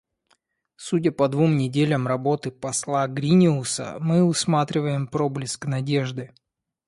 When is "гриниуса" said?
3.07-3.97